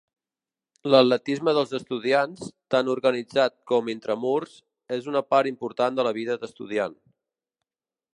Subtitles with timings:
[0.91, 4.55] L'atletisme dels estudiants, tant organitzat com intramurs,
[4.99, 6.97] és una part important de la vida d'estudiant.